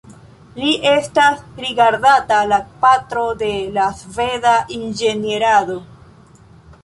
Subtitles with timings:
[0.61, 5.77] Li estas rigardata la patro de la sveda inĝenierado.